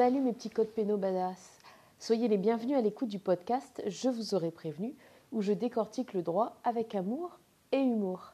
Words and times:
Salut 0.00 0.22
mes 0.22 0.32
petits 0.32 0.48
codes 0.48 0.70
pénaux 0.70 0.96
badass. 0.96 1.58
Soyez 1.98 2.26
les 2.26 2.38
bienvenus 2.38 2.78
à 2.78 2.80
l'écoute 2.80 3.10
du 3.10 3.18
podcast 3.18 3.82
Je 3.86 4.08
vous 4.08 4.34
aurais 4.34 4.50
prévenu, 4.50 4.94
où 5.30 5.42
je 5.42 5.52
décortique 5.52 6.14
le 6.14 6.22
droit 6.22 6.56
avec 6.64 6.94
amour 6.94 7.38
et 7.70 7.80
humour. 7.80 8.32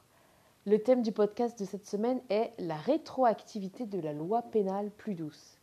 Le 0.65 0.81
thème 0.81 1.01
du 1.01 1.11
podcast 1.11 1.59
de 1.59 1.65
cette 1.65 1.85
semaine 1.85 2.21
est 2.29 2.53
la 2.57 2.77
rétroactivité 2.77 3.85
de 3.85 3.99
la 3.99 4.13
loi 4.13 4.43
pénale 4.43 4.91
plus 4.91 5.13
douce. 5.13 5.57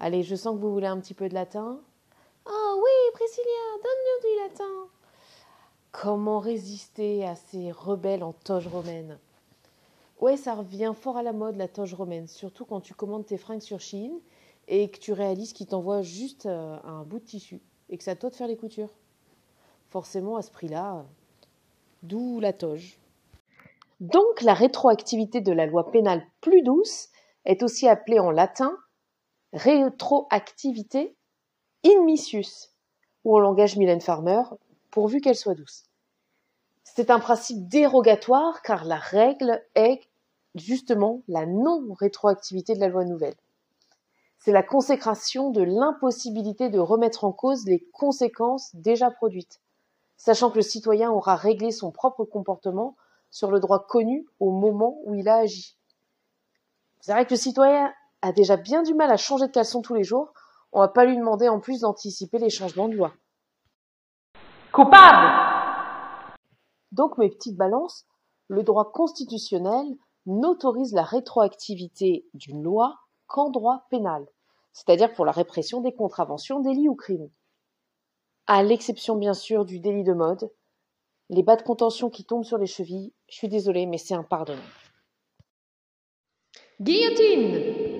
Allez, 0.00 0.24
je 0.24 0.34
sens 0.34 0.56
que 0.56 0.60
vous 0.62 0.72
voulez 0.72 0.88
un 0.88 0.98
petit 0.98 1.14
peu 1.14 1.28
de 1.28 1.34
latin. 1.34 1.78
Oh 2.44 2.82
oui, 2.82 3.12
Priscilla, 3.12 3.44
donne-nous 3.80 4.28
du 4.28 4.48
latin. 4.48 4.88
Comment 5.92 6.40
résister 6.40 7.24
à 7.24 7.36
ces 7.36 7.70
rebelles 7.70 8.24
en 8.24 8.32
toge 8.32 8.66
romaine? 8.66 9.16
Ouais, 10.20 10.36
ça 10.36 10.56
revient 10.56 10.92
fort 11.00 11.18
à 11.18 11.22
la 11.22 11.32
mode, 11.32 11.54
la 11.54 11.68
toge 11.68 11.94
romaine, 11.94 12.26
surtout 12.26 12.64
quand 12.64 12.80
tu 12.80 12.94
commandes 12.94 13.26
tes 13.26 13.38
fringues 13.38 13.60
sur 13.60 13.78
Chine 13.78 14.18
et 14.68 14.90
que 14.90 14.98
tu 14.98 15.12
réalises 15.12 15.52
qu'ils 15.52 15.66
t'envoient 15.66 16.02
juste 16.02 16.46
euh, 16.46 16.76
un 16.84 17.02
bout 17.02 17.18
de 17.18 17.24
tissu 17.24 17.60
et 17.88 17.96
que 17.96 18.04
c'est 18.04 18.10
à 18.10 18.16
toi 18.16 18.30
de 18.30 18.36
faire 18.36 18.46
les 18.46 18.56
coutures. 18.56 18.92
Forcément, 19.88 20.36
à 20.36 20.42
ce 20.42 20.50
prix-là, 20.50 21.06
d'où 22.02 22.38
la 22.38 22.52
toge. 22.52 22.98
Donc, 24.00 24.42
la 24.42 24.54
rétroactivité 24.54 25.40
de 25.40 25.52
la 25.52 25.66
loi 25.66 25.90
pénale 25.90 26.22
plus 26.40 26.62
douce 26.62 27.08
est 27.46 27.62
aussi 27.62 27.88
appelée 27.88 28.20
en 28.20 28.30
latin 28.30 28.76
rétroactivité 29.54 31.16
in 31.84 32.04
missus, 32.04 32.74
ou 33.24 33.34
en 33.36 33.40
langage 33.40 33.76
Mylène 33.76 34.02
Farmer, 34.02 34.42
pourvu 34.90 35.20
qu'elle 35.20 35.36
soit 35.36 35.54
douce. 35.54 35.84
C'est 36.84 37.10
un 37.10 37.20
principe 37.20 37.68
dérogatoire 37.68 38.62
car 38.62 38.84
la 38.84 38.96
règle 38.98 39.62
est 39.74 40.00
justement 40.54 41.22
la 41.28 41.46
non-rétroactivité 41.46 42.74
de 42.74 42.80
la 42.80 42.88
loi 42.88 43.04
nouvelle. 43.04 43.36
C'est 44.38 44.52
la 44.52 44.62
consécration 44.62 45.50
de 45.50 45.62
l'impossibilité 45.62 46.70
de 46.70 46.78
remettre 46.78 47.24
en 47.24 47.32
cause 47.32 47.66
les 47.66 47.86
conséquences 47.92 48.74
déjà 48.74 49.10
produites, 49.10 49.60
sachant 50.16 50.50
que 50.50 50.56
le 50.56 50.62
citoyen 50.62 51.10
aura 51.10 51.36
réglé 51.36 51.70
son 51.70 51.90
propre 51.90 52.24
comportement 52.24 52.96
sur 53.30 53.50
le 53.50 53.60
droit 53.60 53.86
connu 53.86 54.26
au 54.40 54.50
moment 54.50 54.98
où 55.04 55.14
il 55.14 55.28
a 55.28 55.36
agi. 55.36 55.76
C'est 57.00 57.12
vrai 57.12 57.26
que 57.26 57.34
le 57.34 57.36
citoyen 57.36 57.92
a 58.22 58.32
déjà 58.32 58.56
bien 58.56 58.82
du 58.82 58.94
mal 58.94 59.10
à 59.10 59.16
changer 59.16 59.46
de 59.46 59.52
caleçon 59.52 59.82
tous 59.82 59.94
les 59.94 60.04
jours, 60.04 60.32
on 60.72 60.80
va 60.80 60.88
pas 60.88 61.04
lui 61.04 61.16
demander 61.16 61.48
en 61.48 61.60
plus 61.60 61.80
d'anticiper 61.80 62.38
les 62.38 62.50
changements 62.50 62.88
de 62.88 62.96
loi. 62.96 63.12
Coupable 64.72 65.48
donc, 66.92 67.18
mes 67.18 67.28
petites 67.28 67.56
balances, 67.56 68.06
le 68.48 68.62
droit 68.62 68.90
constitutionnel 68.92 69.86
n'autorise 70.26 70.94
la 70.94 71.02
rétroactivité 71.02 72.26
d'une 72.34 72.62
loi 72.62 72.96
qu'en 73.28 73.50
droit 73.50 73.86
pénal, 73.90 74.26
c'est-à-dire 74.72 75.12
pour 75.12 75.24
la 75.24 75.32
répression 75.32 75.80
des 75.80 75.94
contraventions, 75.94 76.60
délits 76.60 76.88
ou 76.88 76.96
crimes. 76.96 77.30
À 78.46 78.62
l'exception 78.62 79.16
bien 79.16 79.34
sûr 79.34 79.64
du 79.64 79.78
délit 79.78 80.04
de 80.04 80.14
mode, 80.14 80.50
les 81.30 81.42
bas 81.42 81.56
de 81.56 81.62
contention 81.62 82.10
qui 82.10 82.24
tombent 82.24 82.44
sur 82.44 82.58
les 82.58 82.66
chevilles, 82.66 83.12
je 83.28 83.36
suis 83.36 83.48
désolée, 83.48 83.86
mais 83.86 83.98
c'est 83.98 84.14
impardonnable. 84.14 84.66
Guillotine 86.80 87.98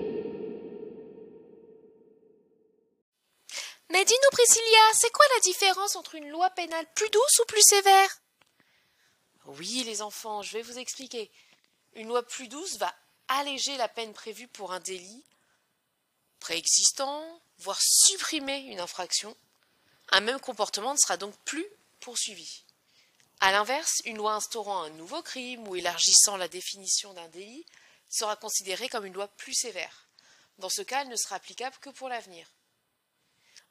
Mais 3.90 4.04
dis-nous, 4.04 4.30
Priscilla, 4.30 4.78
c'est 4.92 5.12
quoi 5.12 5.24
la 5.34 5.40
différence 5.40 5.96
entre 5.96 6.14
une 6.14 6.28
loi 6.28 6.50
pénale 6.50 6.86
plus 6.94 7.10
douce 7.10 7.38
ou 7.40 7.46
plus 7.46 7.62
sévère? 7.62 8.22
Oui, 9.46 9.82
les 9.84 10.02
enfants, 10.02 10.42
je 10.42 10.52
vais 10.52 10.62
vous 10.62 10.78
expliquer. 10.78 11.30
Une 11.94 12.08
loi 12.08 12.22
plus 12.22 12.48
douce 12.48 12.78
va 12.78 12.92
alléger 13.28 13.76
la 13.76 13.88
peine 13.88 14.12
prévue 14.12 14.48
pour 14.48 14.72
un 14.72 14.80
délit 14.80 15.24
préexistant, 16.40 17.40
voire 17.58 17.80
supprimer 17.80 18.58
une 18.58 18.80
infraction. 18.80 19.36
Un 20.10 20.20
même 20.20 20.40
comportement 20.40 20.92
ne 20.92 20.98
sera 20.98 21.16
donc 21.16 21.36
plus 21.44 21.66
poursuivi. 22.00 22.64
A 23.40 23.52
l'inverse, 23.52 24.00
une 24.04 24.16
loi 24.16 24.34
instaurant 24.34 24.82
un 24.82 24.90
nouveau 24.90 25.22
crime 25.22 25.66
ou 25.68 25.76
élargissant 25.76 26.36
la 26.36 26.48
définition 26.48 27.12
d'un 27.12 27.28
délit 27.28 27.66
sera 28.08 28.36
considérée 28.36 28.88
comme 28.88 29.04
une 29.04 29.14
loi 29.14 29.28
plus 29.28 29.54
sévère. 29.54 30.08
Dans 30.58 30.70
ce 30.70 30.82
cas, 30.82 31.02
elle 31.02 31.08
ne 31.08 31.16
sera 31.16 31.36
applicable 31.36 31.76
que 31.80 31.90
pour 31.90 32.08
l'avenir. 32.08 32.48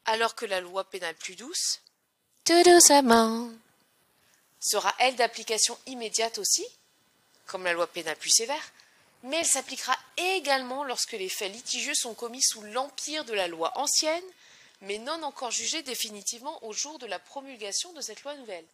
Alors 0.05 0.35
que 0.35 0.45
la 0.45 0.61
loi 0.61 0.89
pénale 0.89 1.15
plus 1.15 1.35
douce, 1.35 1.81
tout 2.45 2.63
doucement, 2.63 3.51
sera, 4.61 4.95
elle, 4.99 5.17
d'application 5.17 5.77
immédiate 5.85 6.37
aussi, 6.37 6.65
comme 7.45 7.65
la 7.65 7.73
loi 7.73 7.87
pénale 7.87 8.15
plus 8.15 8.29
sévère, 8.29 8.71
mais 9.23 9.37
elle 9.37 9.45
s'appliquera 9.45 9.97
également 10.17 10.83
lorsque 10.83 11.13
les 11.13 11.29
faits 11.29 11.51
litigieux 11.51 11.95
sont 11.95 12.13
commis 12.13 12.41
sous 12.41 12.61
l'empire 12.61 13.25
de 13.25 13.33
la 13.33 13.47
loi 13.47 13.77
ancienne, 13.77 14.23
mais 14.81 14.97
non 14.99 15.23
encore 15.23 15.51
jugés 15.51 15.81
définitivement 15.81 16.63
au 16.63 16.73
jour 16.73 16.99
de 16.99 17.07
la 17.07 17.19
promulgation 17.19 17.93
de 17.93 18.01
cette 18.01 18.23
loi 18.23 18.35
nouvelle. 18.35 18.65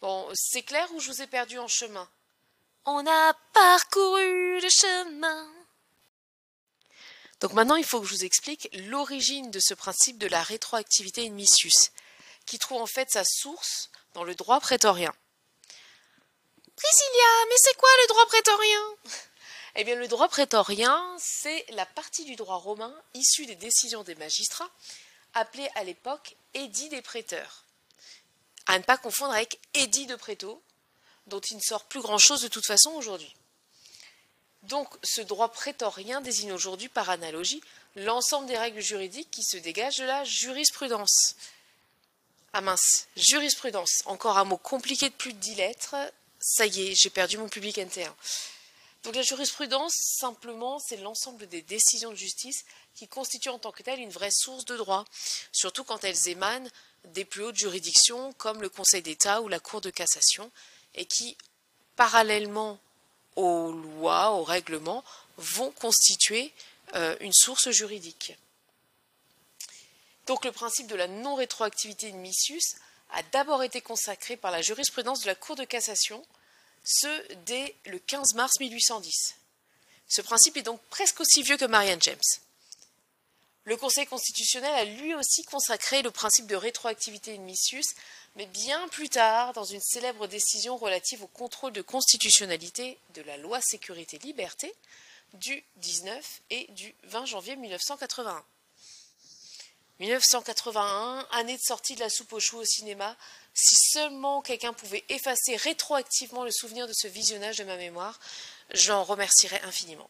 Bon, 0.00 0.28
c'est 0.34 0.62
clair 0.62 0.88
ou 0.94 1.00
je 1.00 1.10
vous 1.10 1.22
ai 1.22 1.26
perdu 1.26 1.58
en 1.58 1.68
chemin? 1.68 2.08
On 2.86 3.06
a 3.06 3.34
parcouru 3.52 4.60
le 4.60 4.68
chemin. 4.68 5.52
Donc 7.40 7.52
maintenant, 7.54 7.76
il 7.76 7.84
faut 7.84 8.00
que 8.00 8.06
je 8.06 8.14
vous 8.14 8.24
explique 8.24 8.68
l'origine 8.88 9.50
de 9.50 9.60
ce 9.60 9.74
principe 9.74 10.18
de 10.18 10.26
la 10.26 10.42
rétroactivité 10.42 11.26
in 11.26 11.30
missus, 11.30 11.90
qui 12.46 12.58
trouve 12.58 12.82
en 12.82 12.86
fait 12.86 13.10
sa 13.10 13.24
source 13.24 13.90
dans 14.14 14.24
le 14.24 14.34
droit 14.34 14.60
prétorien. 14.60 15.14
Priscilla, 16.82 17.46
mais 17.48 17.56
c'est 17.58 17.76
quoi 17.76 17.88
le 18.02 18.08
droit 18.08 18.26
prétorien? 18.26 18.94
Eh 19.76 19.84
bien, 19.84 19.94
le 19.94 20.08
droit 20.08 20.26
prétorien, 20.26 21.16
c'est 21.20 21.64
la 21.70 21.86
partie 21.86 22.24
du 22.24 22.34
droit 22.34 22.56
romain 22.56 22.92
issue 23.14 23.46
des 23.46 23.54
décisions 23.54 24.02
des 24.02 24.16
magistrats, 24.16 24.68
appelée 25.32 25.70
à 25.76 25.84
l'époque 25.84 26.34
édit 26.54 26.88
des 26.88 27.02
prêteurs. 27.02 27.62
À 28.66 28.76
ne 28.80 28.82
pas 28.82 28.96
confondre 28.96 29.32
avec 29.32 29.60
édit 29.74 30.06
de 30.06 30.16
préto, 30.16 30.60
dont 31.28 31.40
il 31.40 31.56
ne 31.56 31.62
sort 31.62 31.84
plus 31.84 32.00
grand-chose 32.00 32.42
de 32.42 32.48
toute 32.48 32.66
façon 32.66 32.90
aujourd'hui. 32.90 33.32
Donc, 34.64 34.88
ce 35.04 35.20
droit 35.20 35.52
prétorien 35.52 36.20
désigne 36.20 36.52
aujourd'hui, 36.52 36.88
par 36.88 37.08
analogie, 37.08 37.62
l'ensemble 37.94 38.48
des 38.48 38.58
règles 38.58 38.80
juridiques 38.80 39.30
qui 39.30 39.44
se 39.44 39.56
dégagent 39.56 39.98
de 39.98 40.04
la 40.04 40.24
jurisprudence. 40.24 41.36
Ah 42.52 42.60
mince, 42.60 43.06
jurisprudence, 43.16 44.02
encore 44.06 44.36
un 44.36 44.44
mot 44.44 44.56
compliqué 44.58 45.08
de 45.08 45.14
plus 45.14 45.32
de 45.32 45.38
dix 45.38 45.54
lettres. 45.54 45.94
Ça 46.40 46.66
y 46.66 46.88
est, 46.88 46.94
j'ai 46.94 47.10
perdu 47.10 47.36
mon 47.36 47.48
public 47.48 47.76
NT1. 47.76 48.10
Donc 49.02 49.14
la 49.14 49.22
jurisprudence, 49.22 49.94
simplement, 49.94 50.78
c'est 50.78 50.96
l'ensemble 50.96 51.46
des 51.48 51.62
décisions 51.62 52.10
de 52.10 52.16
justice 52.16 52.64
qui 52.94 53.08
constituent 53.08 53.50
en 53.50 53.58
tant 53.58 53.72
que 53.72 53.82
telles 53.82 54.00
une 54.00 54.10
vraie 54.10 54.30
source 54.30 54.64
de 54.64 54.76
droit, 54.76 55.04
surtout 55.52 55.84
quand 55.84 56.04
elles 56.04 56.28
émanent 56.28 56.68
des 57.04 57.24
plus 57.24 57.44
hautes 57.44 57.56
juridictions 57.56 58.32
comme 58.34 58.60
le 58.60 58.68
Conseil 58.68 59.02
d'État 59.02 59.40
ou 59.40 59.48
la 59.48 59.60
Cour 59.60 59.80
de 59.80 59.90
cassation, 59.90 60.50
et 60.94 61.06
qui, 61.06 61.36
parallèlement 61.96 62.78
aux 63.36 63.72
lois, 63.72 64.32
aux 64.32 64.44
règlements, 64.44 65.04
vont 65.36 65.70
constituer 65.70 66.52
euh, 66.94 67.16
une 67.20 67.32
source 67.32 67.70
juridique. 67.70 68.34
Donc 70.26 70.44
le 70.44 70.52
principe 70.52 70.86
de 70.88 70.96
la 70.96 71.08
non-rétroactivité 71.08 72.12
de 72.12 72.16
missus 72.16 72.76
a 73.12 73.22
d'abord 73.32 73.62
été 73.62 73.80
consacré 73.80 74.36
par 74.36 74.50
la 74.50 74.62
jurisprudence 74.62 75.22
de 75.22 75.26
la 75.26 75.34
Cour 75.34 75.56
de 75.56 75.64
cassation, 75.64 76.24
ce 76.84 77.34
dès 77.46 77.74
le 77.86 77.98
15 77.98 78.34
mars 78.34 78.58
1810. 78.60 79.34
Ce 80.08 80.22
principe 80.22 80.56
est 80.56 80.62
donc 80.62 80.80
presque 80.90 81.20
aussi 81.20 81.42
vieux 81.42 81.56
que 81.56 81.64
Marianne 81.64 82.02
James. 82.02 82.18
Le 83.64 83.76
Conseil 83.76 84.06
constitutionnel 84.06 84.74
a 84.74 84.84
lui 84.84 85.14
aussi 85.14 85.44
consacré 85.44 86.02
le 86.02 86.10
principe 86.10 86.46
de 86.46 86.56
rétroactivité 86.56 87.36
in 87.36 87.46
mais 88.36 88.46
bien 88.46 88.88
plus 88.88 89.08
tard 89.08 89.52
dans 89.52 89.64
une 89.64 89.80
célèbre 89.80 90.26
décision 90.26 90.76
relative 90.76 91.22
au 91.22 91.26
contrôle 91.26 91.72
de 91.72 91.82
constitutionnalité 91.82 92.98
de 93.14 93.22
la 93.22 93.36
loi 93.36 93.60
sécurité-liberté 93.60 94.72
du 95.34 95.62
19 95.76 96.42
et 96.50 96.66
du 96.72 96.94
20 97.04 97.26
janvier 97.26 97.56
1981. 97.56 98.42
1981, 100.00 101.26
année 101.32 101.56
de 101.56 101.62
sortie 101.62 101.94
de 101.94 102.00
la 102.00 102.08
soupe 102.08 102.32
aux 102.32 102.40
choux 102.40 102.58
au 102.58 102.64
cinéma. 102.64 103.16
Si 103.52 103.76
seulement 103.76 104.40
quelqu'un 104.40 104.72
pouvait 104.72 105.04
effacer 105.10 105.56
rétroactivement 105.56 106.44
le 106.44 106.50
souvenir 106.50 106.88
de 106.88 106.92
ce 106.94 107.06
visionnage 107.06 107.58
de 107.58 107.64
ma 107.64 107.76
mémoire, 107.76 108.18
j'en 108.70 109.04
remercierais 109.04 109.60
infiniment. 109.62 110.08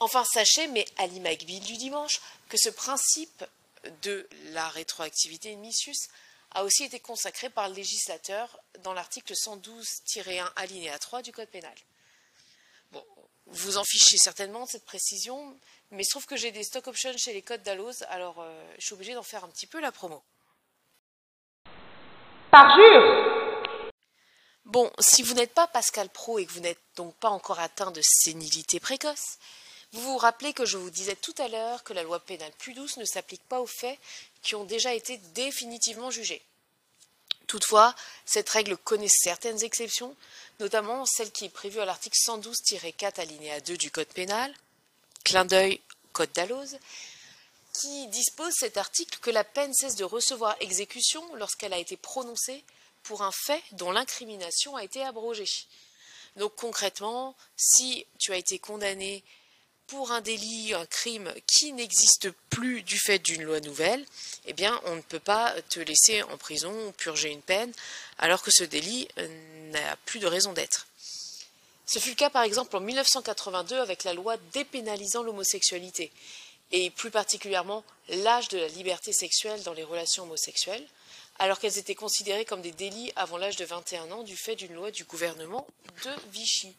Enfin, 0.00 0.24
sachez, 0.24 0.66
mais 0.66 0.86
à 0.96 1.06
l'imagbil 1.06 1.60
du 1.60 1.76
dimanche, 1.76 2.20
que 2.48 2.56
ce 2.58 2.70
principe 2.70 3.44
de 4.02 4.28
la 4.46 4.68
rétroactivité 4.70 5.52
in 5.52 5.56
missus 5.56 6.08
a 6.52 6.64
aussi 6.64 6.84
été 6.84 6.98
consacré 6.98 7.48
par 7.48 7.68
le 7.68 7.76
législateur 7.76 8.58
dans 8.80 8.92
l'article 8.92 9.34
112-1 9.34 10.50
alinéa 10.56 10.98
3 10.98 11.22
du 11.22 11.32
Code 11.32 11.48
pénal. 11.48 11.74
Bon, 12.90 13.04
vous 13.46 13.76
en 13.76 13.84
fichez 13.84 14.16
certainement 14.16 14.64
de 14.64 14.70
cette 14.70 14.84
précision, 14.84 15.56
mais 15.90 16.02
il 16.02 16.04
se 16.04 16.10
trouve 16.10 16.26
que 16.26 16.36
j'ai 16.36 16.52
des 16.52 16.62
stock 16.62 16.86
options 16.86 17.16
chez 17.16 17.32
les 17.32 17.42
codes 17.42 17.62
d'Alloz, 17.62 18.04
alors 18.08 18.40
euh, 18.40 18.74
je 18.78 18.84
suis 18.84 18.94
obligée 18.94 19.14
d'en 19.14 19.22
faire 19.22 19.44
un 19.44 19.48
petit 19.48 19.66
peu 19.66 19.80
la 19.80 19.92
promo. 19.92 20.22
Parjure 22.50 23.30
Bon, 24.64 24.90
si 25.00 25.22
vous 25.22 25.34
n'êtes 25.34 25.52
pas 25.52 25.66
Pascal 25.66 26.08
Pro 26.10 26.38
et 26.38 26.46
que 26.46 26.52
vous 26.52 26.60
n'êtes 26.60 26.80
donc 26.96 27.14
pas 27.16 27.30
encore 27.30 27.58
atteint 27.58 27.90
de 27.90 28.00
sénilité 28.02 28.78
précoce, 28.78 29.38
Vous 29.92 30.02
vous 30.02 30.18
rappelez 30.18 30.52
que 30.52 30.64
je 30.64 30.76
vous 30.76 30.90
disais 30.90 31.16
tout 31.16 31.34
à 31.38 31.48
l'heure 31.48 31.82
que 31.82 31.92
la 31.92 32.04
loi 32.04 32.20
pénale 32.20 32.52
plus 32.58 32.74
douce 32.74 32.96
ne 32.96 33.04
s'applique 33.04 33.42
pas 33.48 33.60
aux 33.60 33.66
faits 33.66 33.98
qui 34.42 34.54
ont 34.54 34.64
déjà 34.64 34.94
été 34.94 35.16
définitivement 35.34 36.12
jugés. 36.12 36.42
Toutefois, 37.48 37.96
cette 38.24 38.48
règle 38.50 38.76
connaît 38.76 39.08
certaines 39.08 39.64
exceptions, 39.64 40.14
notamment 40.60 41.04
celle 41.06 41.32
qui 41.32 41.46
est 41.46 41.48
prévue 41.48 41.80
à 41.80 41.84
l'article 41.84 42.16
112-4 42.16 43.20
alinéa 43.20 43.60
2 43.60 43.76
du 43.76 43.90
Code 43.90 44.06
pénal, 44.06 44.54
clin 45.24 45.44
d'œil 45.44 45.80
Code 46.12 46.32
d'Alloz, 46.32 46.78
qui 47.72 48.08
dispose 48.08 48.52
cet 48.54 48.76
article 48.76 49.18
que 49.20 49.30
la 49.30 49.44
peine 49.44 49.74
cesse 49.74 49.96
de 49.96 50.04
recevoir 50.04 50.56
exécution 50.60 51.22
lorsqu'elle 51.36 51.72
a 51.72 51.78
été 51.78 51.96
prononcée 51.96 52.64
pour 53.02 53.22
un 53.22 53.32
fait 53.32 53.62
dont 53.72 53.92
l'incrimination 53.92 54.76
a 54.76 54.84
été 54.84 55.02
abrogée. 55.04 55.48
Donc 56.36 56.54
concrètement, 56.56 57.34
si 57.56 58.06
tu 58.18 58.32
as 58.32 58.36
été 58.36 58.58
condamné 58.58 59.22
pour 59.86 60.12
un 60.12 60.20
délit, 60.20 60.72
un 60.74 60.86
crime 60.86 61.32
qui 61.46 61.72
n'existe 61.72 62.30
plus 62.48 62.82
du 62.82 62.98
fait 62.98 63.18
d'une 63.18 63.42
loi 63.42 63.60
nouvelle, 63.60 64.06
eh 64.46 64.52
bien, 64.52 64.80
on 64.84 64.94
ne 64.94 65.00
peut 65.00 65.18
pas 65.18 65.52
te 65.68 65.80
laisser 65.80 66.22
en 66.22 66.36
prison 66.36 66.72
ou 66.86 66.92
purger 66.92 67.30
une 67.30 67.42
peine, 67.42 67.72
alors 68.18 68.42
que 68.42 68.52
ce 68.52 68.62
délit 68.62 69.08
euh, 69.18 69.70
n'a 69.72 69.96
plus 70.06 70.20
de 70.20 70.28
raison 70.28 70.52
d'être. 70.52 70.86
Ce 71.92 71.98
fut 71.98 72.10
le 72.10 72.14
cas 72.14 72.30
par 72.30 72.44
exemple 72.44 72.76
en 72.76 72.80
1982 72.80 73.80
avec 73.80 74.04
la 74.04 74.14
loi 74.14 74.36
dépénalisant 74.52 75.24
l'homosexualité, 75.24 76.12
et 76.70 76.88
plus 76.90 77.10
particulièrement 77.10 77.82
l'âge 78.08 78.46
de 78.46 78.58
la 78.58 78.68
liberté 78.68 79.12
sexuelle 79.12 79.60
dans 79.64 79.72
les 79.72 79.82
relations 79.82 80.22
homosexuelles, 80.22 80.86
alors 81.40 81.58
qu'elles 81.58 81.78
étaient 81.78 81.96
considérées 81.96 82.44
comme 82.44 82.62
des 82.62 82.70
délits 82.70 83.10
avant 83.16 83.38
l'âge 83.38 83.56
de 83.56 83.64
21 83.64 84.08
ans 84.12 84.22
du 84.22 84.36
fait 84.36 84.54
d'une 84.54 84.74
loi 84.74 84.92
du 84.92 85.02
gouvernement 85.02 85.66
de 86.04 86.10
Vichy. 86.30 86.72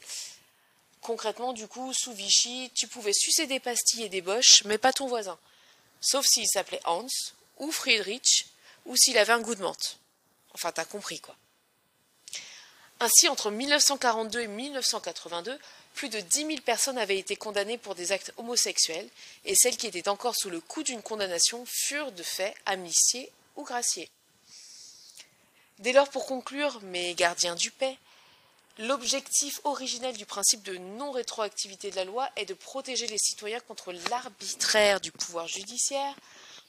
Concrètement, 1.02 1.52
du 1.52 1.68
coup, 1.68 1.92
sous 1.92 2.14
Vichy, 2.14 2.72
tu 2.74 2.88
pouvais 2.88 3.12
sucer 3.12 3.48
des 3.48 3.60
pastilles 3.60 4.04
et 4.04 4.10
des 4.10 4.22
boches, 4.22 4.64
mais 4.64 4.78
pas 4.78 4.94
ton 4.94 5.08
voisin. 5.08 5.38
Sauf 6.00 6.26
s'il 6.26 6.48
s'appelait 6.48 6.80
Hans, 6.86 7.08
ou 7.58 7.70
Friedrich, 7.74 8.46
ou 8.86 8.96
s'il 8.96 9.18
avait 9.18 9.34
un 9.34 9.42
goût 9.42 9.56
de 9.56 9.62
menthe. 9.62 9.98
Enfin, 10.54 10.72
t'as 10.72 10.86
compris, 10.86 11.20
quoi. 11.20 11.36
Ainsi, 13.02 13.28
entre 13.28 13.50
1942 13.50 14.42
et 14.42 14.48
1982, 14.48 15.60
plus 15.96 16.10
de 16.10 16.20
10 16.20 16.46
000 16.46 16.62
personnes 16.64 17.00
avaient 17.00 17.18
été 17.18 17.36
condamnées 17.36 17.80
pour 17.80 17.96
des 17.96 18.12
actes 18.12 18.32
homosexuels, 18.38 19.10
et 19.44 19.56
celles 19.56 19.76
qui 19.76 19.88
étaient 19.88 20.08
encore 20.08 20.36
sous 20.36 20.52
le 20.52 20.62
coup 20.62 20.84
d'une 20.84 21.02
condamnation 21.02 21.66
furent 21.66 22.12
de 22.12 22.22
fait 22.22 22.54
amnistiées 22.68 23.32
ou 23.56 23.64
graciées. 23.64 24.08
Dès 25.80 25.94
lors, 25.94 26.10
pour 26.10 26.28
conclure, 26.28 26.80
mes 26.84 27.16
gardiens 27.16 27.56
du 27.56 27.72
paix, 27.72 27.98
l'objectif 28.78 29.60
originel 29.64 30.16
du 30.16 30.28
principe 30.28 30.62
de 30.62 30.78
non-rétroactivité 30.78 31.90
de 31.90 31.96
la 31.96 32.06
loi 32.06 32.30
est 32.36 32.46
de 32.46 32.54
protéger 32.54 33.08
les 33.08 33.18
citoyens 33.18 33.62
contre 33.62 33.94
l'arbitraire 34.12 35.02
du 35.02 35.12
pouvoir 35.12 35.48
judiciaire, 35.48 36.16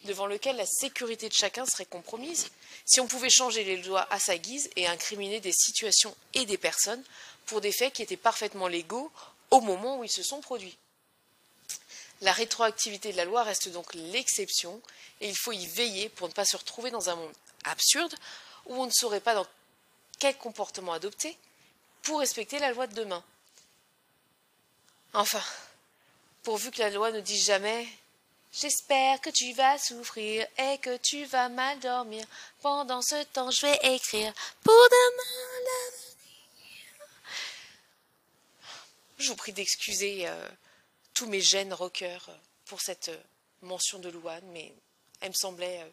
devant 0.04 0.26
lequel 0.26 0.56
la 0.56 0.66
sécurité 0.66 1.28
de 1.28 1.34
chacun 1.34 1.64
serait 1.66 1.86
compromise, 1.86 2.48
si 2.84 3.00
on 3.00 3.06
pouvait 3.06 3.30
changer 3.30 3.64
les 3.64 3.82
lois 3.82 4.06
à 4.10 4.18
sa 4.18 4.36
guise 4.36 4.70
et 4.76 4.86
incriminer 4.86 5.40
des 5.40 5.52
situations 5.52 6.14
et 6.34 6.44
des 6.44 6.58
personnes 6.58 7.02
pour 7.46 7.60
des 7.60 7.72
faits 7.72 7.92
qui 7.92 8.02
étaient 8.02 8.16
parfaitement 8.16 8.68
légaux 8.68 9.10
au 9.50 9.60
moment 9.60 9.98
où 9.98 10.04
ils 10.04 10.10
se 10.10 10.22
sont 10.22 10.40
produits. 10.40 10.76
La 12.20 12.32
rétroactivité 12.32 13.12
de 13.12 13.16
la 13.16 13.24
loi 13.24 13.42
reste 13.42 13.68
donc 13.68 13.94
l'exception 13.94 14.80
et 15.20 15.28
il 15.28 15.36
faut 15.36 15.52
y 15.52 15.66
veiller 15.66 16.08
pour 16.08 16.28
ne 16.28 16.32
pas 16.32 16.44
se 16.44 16.56
retrouver 16.56 16.90
dans 16.90 17.10
un 17.10 17.16
monde 17.16 17.32
absurde 17.64 18.14
où 18.66 18.74
on 18.80 18.86
ne 18.86 18.92
saurait 18.92 19.20
pas 19.20 19.34
dans 19.34 19.46
quel 20.18 20.36
comportement 20.36 20.92
adopter 20.92 21.36
pour 22.02 22.20
respecter 22.20 22.58
la 22.58 22.72
loi 22.72 22.86
de 22.86 22.94
demain. 22.94 23.22
Enfin, 25.14 25.42
pourvu 26.42 26.70
que 26.70 26.78
la 26.78 26.90
loi 26.90 27.10
ne 27.10 27.20
dise 27.20 27.44
jamais 27.44 27.86
J'espère 28.52 29.18
que 29.22 29.30
tu 29.30 29.54
vas 29.54 29.78
souffrir 29.78 30.46
et 30.58 30.76
que 30.78 30.98
tu 30.98 31.24
vas 31.24 31.48
mal 31.48 31.80
dormir. 31.80 32.22
Pendant 32.60 33.00
ce 33.00 33.22
temps, 33.24 33.50
je 33.50 33.62
vais 33.62 33.94
écrire 33.94 34.32
pour 34.62 34.74
demain 34.74 35.58
l'avenir. 35.64 37.08
Je 39.18 39.28
vous 39.28 39.36
prie 39.36 39.54
d'excuser 39.54 40.28
euh, 40.28 40.48
tous 41.14 41.26
mes 41.26 41.40
gènes 41.40 41.72
rockers 41.72 42.28
euh, 42.28 42.36
pour 42.66 42.82
cette 42.82 43.08
euh, 43.08 43.22
mention 43.62 43.98
de 44.00 44.10
Louane, 44.10 44.44
mais 44.52 44.74
elle 45.20 45.30
me 45.30 45.34
semblait 45.34 45.90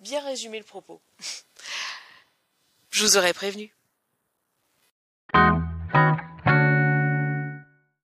bien 0.00 0.24
résumer 0.24 0.58
le 0.58 0.64
propos. 0.64 1.00
Je 2.90 3.04
vous 3.04 3.16
aurais 3.16 3.32
prévenu. 3.32 3.72